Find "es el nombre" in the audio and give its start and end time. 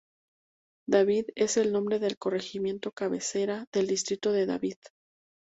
1.35-1.99